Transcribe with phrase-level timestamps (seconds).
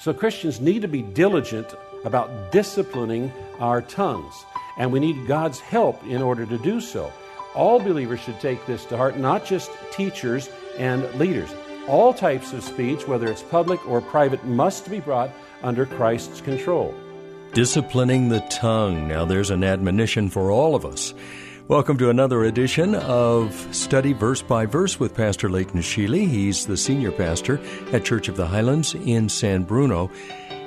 [0.00, 1.74] So Christians need to be diligent
[2.06, 4.32] about disciplining our tongues,
[4.78, 7.12] and we need God's help in order to do so.
[7.54, 10.48] All believers should take this to heart, not just teachers
[10.78, 11.50] and leaders.
[11.86, 15.30] All types of speech, whether it's public or private, must be brought
[15.62, 16.94] under Christ's control.
[17.52, 19.06] Disciplining the tongue.
[19.06, 21.12] Now, there's an admonition for all of us.
[21.70, 26.26] Welcome to another edition of Study Verse by Verse with Pastor Leighton Sheely.
[26.26, 27.60] He's the senior pastor
[27.92, 30.10] at Church of the Highlands in San Bruno.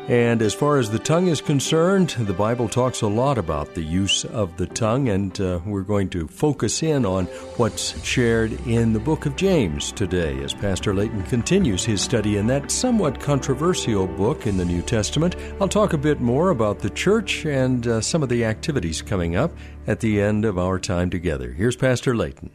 [0.10, 3.82] And as far as the tongue is concerned, the Bible talks a lot about the
[3.82, 8.92] use of the tongue, and uh, we're going to focus in on what's shared in
[8.92, 14.06] the book of James today as Pastor Layton continues his study in that somewhat controversial
[14.06, 15.38] book in the New Testament.
[15.62, 19.38] I'll talk a bit more about the church and uh, some of the activities coming
[19.38, 19.54] up
[19.88, 21.54] at the end of our time together.
[21.54, 22.50] Here's Pastor Layton.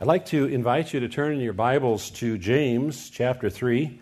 [0.00, 4.00] I'd like to invite you to turn in your Bibles to James chapter 3.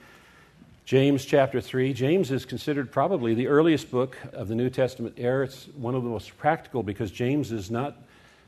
[0.85, 1.95] James chapter 3.
[1.95, 5.47] James is considered probably the earliest book of the New Testament era.
[5.47, 7.97] It's one of the most practical because James is not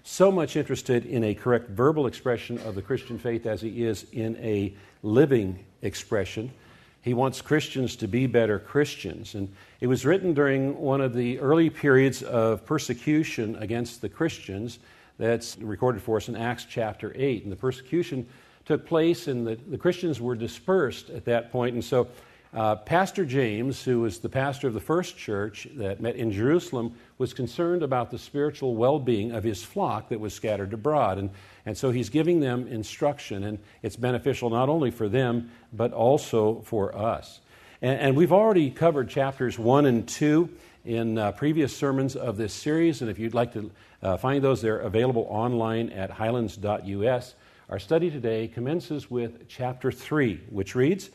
[0.03, 4.05] so much interested in a correct verbal expression of the Christian faith as he is
[4.12, 6.53] in a living expression.
[7.01, 9.34] He wants Christians to be better Christians.
[9.34, 9.50] And
[9.81, 14.78] it was written during one of the early periods of persecution against the Christians
[15.17, 17.45] that's recorded for us in Acts chapter 8.
[17.45, 18.27] And the persecution
[18.67, 21.75] took place, and the, the Christians were dispersed at that point.
[21.75, 22.09] And so
[22.53, 26.94] uh, pastor James, who was the pastor of the first church that met in Jerusalem,
[27.19, 31.19] was concerned about the spiritual well being of his flock that was scattered abroad.
[31.19, 31.31] And,
[31.65, 36.62] and so he's giving them instruction, and it's beneficial not only for them, but also
[36.62, 37.41] for us.
[37.83, 40.48] And, and we've already covered chapters 1 and 2
[40.87, 43.71] in uh, previous sermons of this series, and if you'd like to
[44.03, 47.34] uh, find those, they're available online at highlands.us.
[47.69, 51.10] Our study today commences with chapter 3, which reads,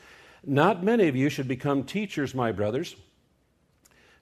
[0.45, 2.97] not many of you should become teachers, my brothers,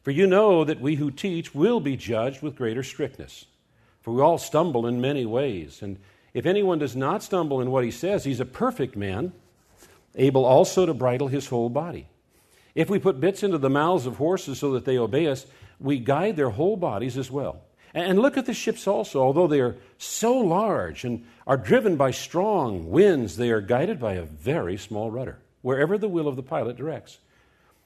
[0.03, 3.45] for you know that we who teach will be judged with greater strictness.
[4.01, 5.81] For we all stumble in many ways.
[5.81, 5.97] And
[6.35, 9.33] if anyone does not stumble in what he says, he's a perfect man,
[10.15, 12.07] able also to bridle his whole body.
[12.75, 15.47] If we put bits into the mouths of horses so that they obey us,
[15.79, 17.61] we guide their whole bodies as well.
[17.93, 19.21] And look at the ships also.
[19.21, 24.13] Although they are so large and are driven by strong winds, they are guided by
[24.13, 27.17] a very small rudder wherever the will of the pilot directs.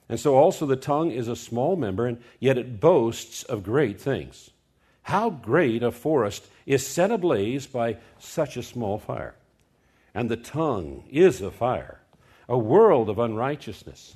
[0.10, 4.00] And so also the tongue is a small member, and yet it boasts of great
[4.00, 4.52] things.
[5.04, 9.36] How great a forest is set ablaze by such a small fire.
[10.14, 12.00] And the tongue is a fire,
[12.48, 14.16] a world of unrighteousness.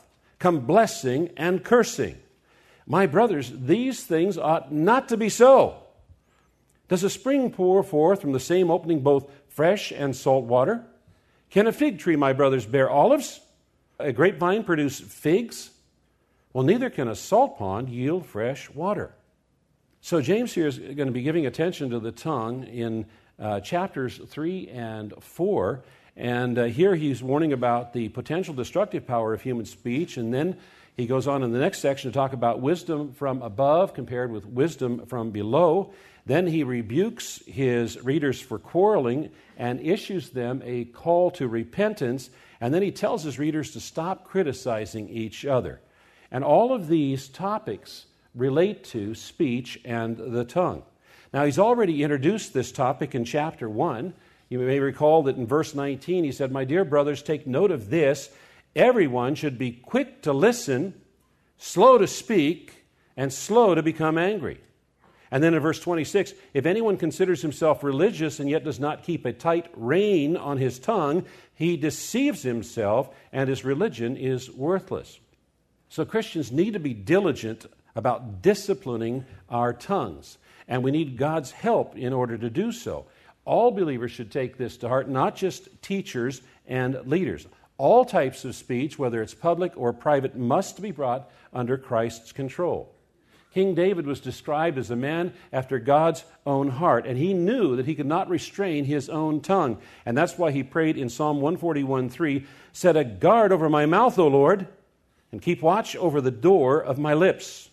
[0.41, 2.17] come blessing and cursing.
[2.85, 5.77] My brothers, these things ought not to be so.
[6.89, 10.83] Does a spring pour forth from the same opening both fresh and salt water?
[11.49, 13.39] Can a fig tree, my brothers, bear olives?
[13.99, 15.69] A grapevine produce figs?
[16.51, 19.15] Well, neither can a salt pond yield fresh water.
[20.01, 23.05] So, James here is going to be giving attention to the tongue in
[23.39, 25.83] uh, chapters 3 and 4.
[26.15, 30.17] And uh, here he's warning about the potential destructive power of human speech.
[30.17, 30.57] And then
[30.97, 34.45] he goes on in the next section to talk about wisdom from above compared with
[34.45, 35.93] wisdom from below.
[36.25, 42.29] Then he rebukes his readers for quarreling and issues them a call to repentance.
[42.59, 45.81] And then he tells his readers to stop criticizing each other.
[46.29, 50.83] And all of these topics relate to speech and the tongue.
[51.33, 54.13] Now, he's already introduced this topic in chapter 1.
[54.51, 57.89] You may recall that in verse 19 he said, My dear brothers, take note of
[57.89, 58.29] this.
[58.75, 60.93] Everyone should be quick to listen,
[61.57, 62.83] slow to speak,
[63.15, 64.59] and slow to become angry.
[65.31, 69.25] And then in verse 26, if anyone considers himself religious and yet does not keep
[69.25, 71.23] a tight rein on his tongue,
[71.55, 75.21] he deceives himself and his religion is worthless.
[75.87, 80.37] So Christians need to be diligent about disciplining our tongues,
[80.67, 83.05] and we need God's help in order to do so.
[83.45, 87.47] All believers should take this to heart, not just teachers and leaders.
[87.77, 92.93] All types of speech, whether it's public or private, must be brought under Christ's control.
[93.53, 97.85] King David was described as a man after God's own heart, and he knew that
[97.85, 99.77] he could not restrain his own tongue.
[100.05, 104.17] And that's why he prayed in Psalm 141 3 Set a guard over my mouth,
[104.17, 104.67] O Lord,
[105.31, 107.69] and keep watch over the door of my lips.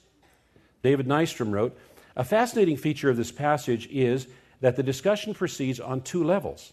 [0.83, 1.79] David Nystrom wrote
[2.17, 4.27] A fascinating feature of this passage is
[4.61, 6.73] that the discussion proceeds on two levels.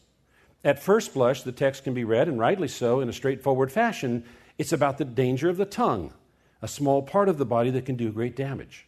[0.63, 4.23] At first blush, the text can be read, and rightly so, in a straightforward fashion.
[4.57, 6.13] It's about the danger of the tongue,
[6.61, 8.87] a small part of the body that can do great damage.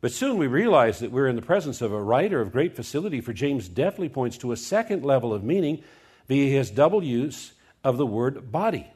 [0.00, 3.20] But soon we realize that we're in the presence of a writer of great facility,
[3.20, 5.82] for James definitely points to a second level of meaning
[6.28, 7.52] via his double use
[7.82, 8.86] of the word body,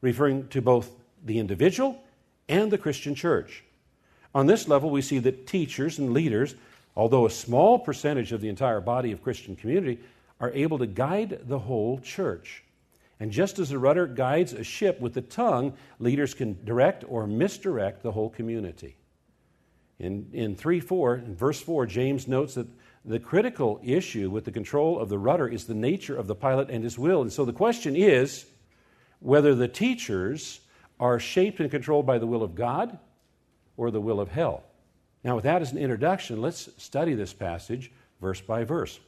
[0.00, 0.90] referring to both
[1.24, 2.02] the individual
[2.48, 3.62] and the Christian church.
[4.34, 6.56] On this level, we see that teachers and leaders,
[6.96, 9.98] although a small percentage of the entire body of Christian community,
[10.40, 12.64] are able to guide the whole church.
[13.20, 17.26] And just as a rudder guides a ship with the tongue, leaders can direct or
[17.26, 18.96] misdirect the whole community.
[20.00, 22.66] In, in 3 4, in verse 4, James notes that
[23.04, 26.70] the critical issue with the control of the rudder is the nature of the pilot
[26.70, 27.22] and his will.
[27.22, 28.46] And so the question is
[29.20, 30.60] whether the teachers
[30.98, 32.98] are shaped and controlled by the will of God
[33.76, 34.64] or the will of hell.
[35.24, 38.98] Now, with that as an introduction, let's study this passage verse by verse.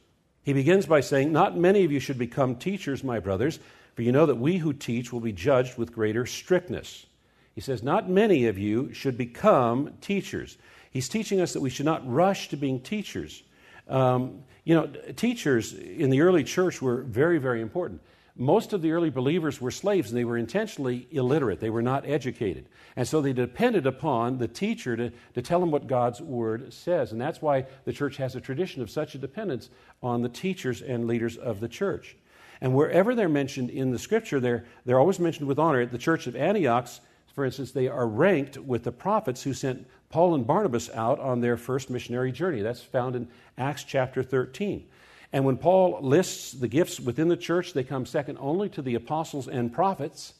[0.43, 3.59] He begins by saying, Not many of you should become teachers, my brothers,
[3.95, 7.05] for you know that we who teach will be judged with greater strictness.
[7.53, 10.57] He says, Not many of you should become teachers.
[10.91, 13.43] He's teaching us that we should not rush to being teachers.
[13.87, 18.01] Um, you know, teachers in the early church were very, very important.
[18.37, 21.61] Most of the early believers were slaves and they were intentionally illiterate.
[21.61, 22.67] They were not educated.
[22.97, 27.13] And so they depended upon the teacher to, to tell them what God's word says.
[27.13, 29.69] And that's why the church has a tradition of such a dependence
[30.03, 32.17] on the teachers and leaders of the church.
[32.59, 35.81] And wherever they're mentioned in the scripture, they're, they're always mentioned with honor.
[35.81, 36.89] At the church of Antioch,
[37.33, 41.41] for instance, they are ranked with the prophets who sent Paul and Barnabas out on
[41.41, 42.61] their first missionary journey.
[42.61, 43.27] That's found in
[43.57, 44.87] Acts chapter 13.
[45.33, 48.95] And when Paul lists the gifts within the church, they come second only to the
[48.95, 50.33] apostles and prophets.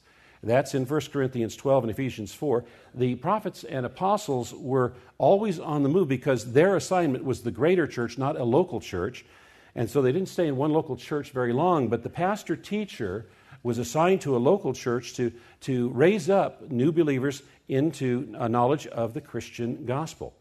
[0.44, 2.66] That's in 1 Corinthians 12 and Ephesians 4.
[2.94, 7.88] The prophets and apostles were always on the move because their assignment was the greater
[7.88, 9.26] church, not a local church.
[9.74, 13.26] And so they didn't stay in one local church very long, but the pastor teacher
[13.64, 18.86] was assigned to a local church to, to raise up new believers into a knowledge
[18.88, 20.36] of the Christian gospel.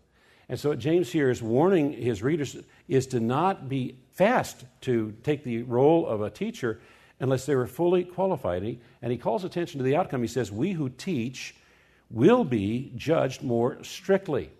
[0.48, 2.56] And so, James here is warning his readers
[2.86, 6.80] is to not be fast to take the role of a teacher
[7.20, 8.58] unless they were fully qualified.
[8.58, 10.20] And he, and he calls attention to the outcome.
[10.20, 11.54] He says, We who teach
[12.10, 14.50] will be judged more strictly.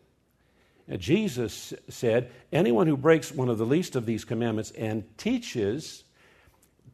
[0.88, 6.04] Now, Jesus said, Anyone who breaks one of the least of these commandments and teaches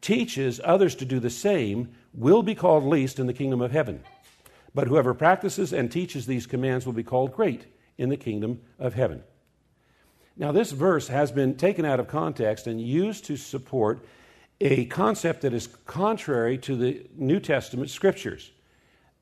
[0.00, 4.02] teaches others to do the same will be called least in the kingdom of heaven.
[4.74, 7.66] But whoever practices and teaches these commands will be called great
[8.00, 9.22] in the kingdom of heaven.
[10.34, 14.02] Now, this verse has been taken out of context and used to support
[14.58, 18.52] a concept that is contrary to the New Testament scriptures.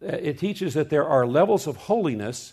[0.01, 2.53] Uh, it teaches that there are levels of holiness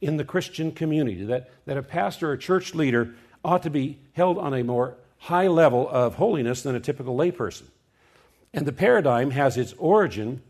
[0.00, 4.38] in the Christian community, that, that a pastor or church leader ought to be held
[4.38, 7.64] on a more high level of holiness than a typical layperson.
[8.54, 10.40] And the paradigm has its origin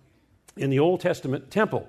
[0.57, 1.89] in the Old Testament temple.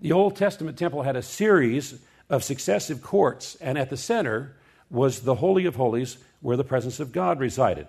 [0.00, 4.54] The Old Testament temple had a series of successive courts, and at the center
[4.90, 7.86] was the Holy of Holies where the presence of God resided.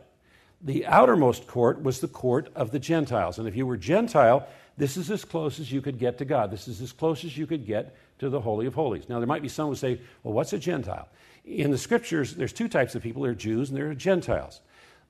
[0.62, 3.40] The outermost court was the court of the Gentiles.
[3.40, 6.52] And if you were Gentile, this is as close as you could get to God.
[6.52, 9.08] This is as close as you could get to the Holy of Holies.
[9.08, 11.08] Now, there might be some who say, well, what's a Gentile?
[11.46, 14.60] In the scriptures, there's two types of people there are Jews and there are Gentiles.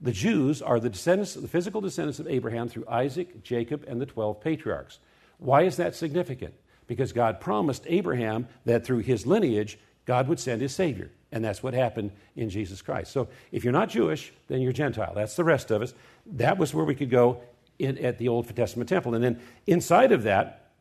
[0.01, 4.05] The Jews are the descendants, the physical descendants of Abraham through Isaac, Jacob, and the
[4.05, 5.00] 12 patriarchs.
[5.39, 6.53] Why is that significant?
[6.89, 11.12] Because God promised Abraham that through his lineage, God would send his Savior.
[11.31, 13.12] And that's what happened in Jesus Christ.
[13.12, 15.13] So if you're not Jewish, then you're Gentile.
[15.13, 15.93] That's the rest of us.
[16.25, 17.41] That was where we could go
[17.77, 19.13] in, at the Old Testament temple.
[19.13, 20.72] And then inside of that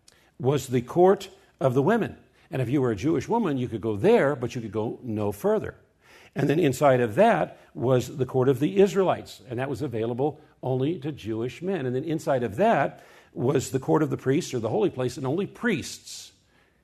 [0.40, 1.28] was the court
[1.60, 2.16] of the women.
[2.50, 4.98] And if you were a Jewish woman, you could go there, but you could go
[5.02, 5.74] no further.
[6.34, 10.40] And then inside of that was the court of the Israelites, and that was available
[10.62, 11.84] only to Jewish men.
[11.84, 15.16] And then inside of that was the court of the priests or the holy place,
[15.16, 16.32] and only priests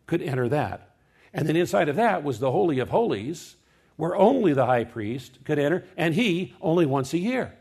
[0.07, 0.91] could enter that.
[1.33, 3.57] And then inside of that was the Holy of Holies,
[3.97, 7.55] where only the high priest could enter, and he only once a year.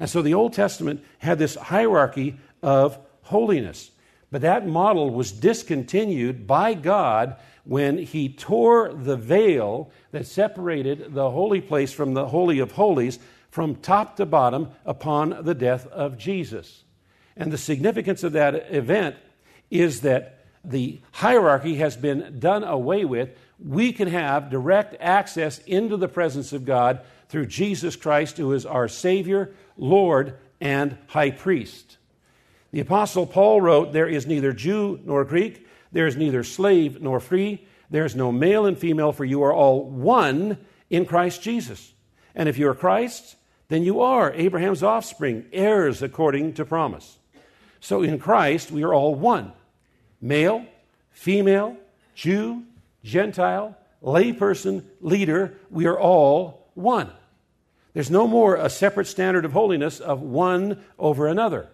[0.00, 3.90] And so the Old Testament had this hierarchy of holiness.
[4.30, 11.30] But that model was discontinued by God when He tore the veil that separated the
[11.30, 13.18] holy place from the Holy of Holies
[13.50, 16.84] from top to bottom upon the death of Jesus.
[17.38, 19.16] And the significance of that event
[19.70, 23.30] is that the hierarchy has been done away with.
[23.64, 28.66] We can have direct access into the presence of God through Jesus Christ, who is
[28.66, 31.96] our Savior, Lord, and High Priest.
[32.72, 37.20] The Apostle Paul wrote, There is neither Jew nor Greek, there is neither slave nor
[37.20, 40.58] free, there is no male and female, for you are all one
[40.90, 41.94] in Christ Jesus.
[42.34, 43.36] And if you are Christ's,
[43.68, 47.17] then you are Abraham's offspring, heirs according to promise.
[47.80, 49.52] So in Christ, we are all one
[50.20, 50.64] male,
[51.10, 51.76] female,
[52.14, 52.64] Jew,
[53.04, 57.10] Gentile, layperson, leader, we are all one.
[57.94, 61.68] There's no more a separate standard of holiness of one over another.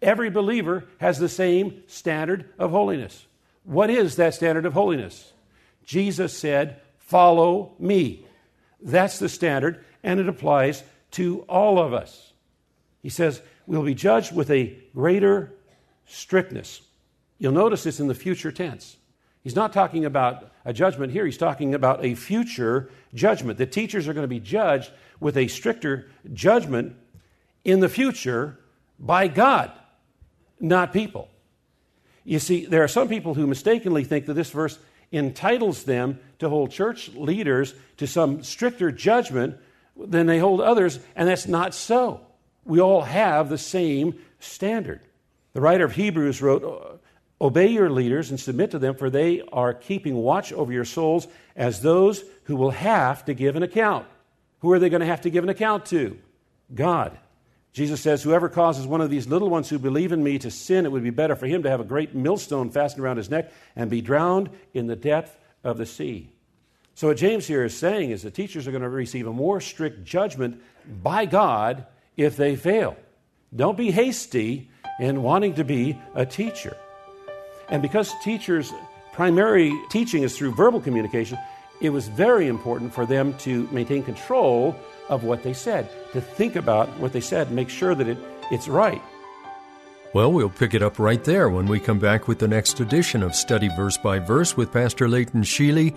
[0.00, 3.26] Every believer has the same standard of holiness.
[3.64, 5.32] What is that standard of holiness?
[5.84, 8.24] Jesus said, Follow me.
[8.80, 12.32] That's the standard, and it applies to all of us.
[13.02, 15.52] He says, We'll be judged with a greater
[16.04, 16.80] strictness.
[17.38, 18.96] You'll notice this in the future tense.
[19.44, 23.58] He's not talking about a judgment here, he's talking about a future judgment.
[23.58, 26.96] The teachers are going to be judged with a stricter judgment
[27.64, 28.58] in the future
[28.98, 29.70] by God,
[30.58, 31.28] not people.
[32.24, 34.80] You see, there are some people who mistakenly think that this verse
[35.12, 39.58] entitles them to hold church leaders to some stricter judgment
[39.96, 42.26] than they hold others, and that's not so.
[42.70, 45.00] We all have the same standard.
[45.54, 47.00] The writer of Hebrews wrote,
[47.40, 51.26] Obey your leaders and submit to them, for they are keeping watch over your souls
[51.56, 54.06] as those who will have to give an account.
[54.60, 56.16] Who are they going to have to give an account to?
[56.72, 57.18] God.
[57.72, 60.86] Jesus says, Whoever causes one of these little ones who believe in me to sin,
[60.86, 63.50] it would be better for him to have a great millstone fastened around his neck
[63.74, 66.30] and be drowned in the depth of the sea.
[66.94, 69.60] So, what James here is saying is the teachers are going to receive a more
[69.60, 70.62] strict judgment
[71.02, 71.86] by God
[72.22, 72.96] if they fail.
[73.54, 76.76] Don't be hasty in wanting to be a teacher.
[77.68, 78.72] And because teachers'
[79.12, 81.38] primary teaching is through verbal communication,
[81.80, 84.76] it was very important for them to maintain control
[85.08, 88.18] of what they said, to think about what they said, and make sure that it,
[88.50, 89.02] it's right.
[90.12, 93.22] Well, we'll pick it up right there when we come back with the next edition
[93.22, 95.96] of Study Verse by Verse with Pastor Leighton Sheely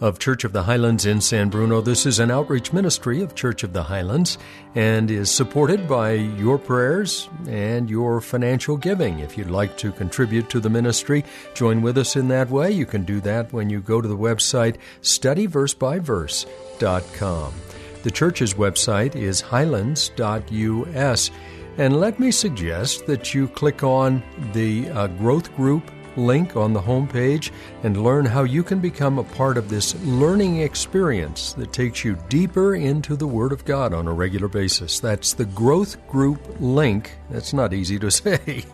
[0.00, 1.80] of Church of the Highlands in San Bruno.
[1.80, 4.38] This is an outreach ministry of Church of the Highlands
[4.74, 9.20] and is supported by your prayers and your financial giving.
[9.20, 11.24] If you'd like to contribute to the ministry,
[11.54, 12.70] join with us in that way.
[12.70, 17.54] You can do that when you go to the website studyversebyverse.com.
[18.02, 21.30] The church's website is highlands.us.
[21.78, 24.22] And let me suggest that you click on
[24.52, 27.50] the uh, growth group link on the homepage
[27.82, 32.16] and learn how you can become a part of this learning experience that takes you
[32.28, 35.00] deeper into the Word of God on a regular basis.
[35.00, 38.64] That's the Growth Group link, that's not easy to say,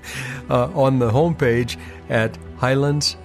[0.49, 1.77] uh, on the homepage
[2.09, 3.17] at highlands.us.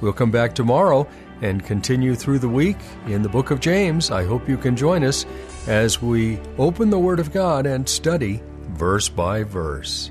[0.00, 1.08] We'll come back tomorrow
[1.42, 4.10] and continue through the week in the book of James.
[4.10, 5.26] I hope you can join us
[5.66, 10.10] as we open the Word of God and study verse by verse.